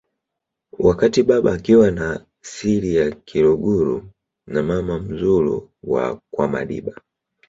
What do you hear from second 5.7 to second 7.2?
wa kwamadiba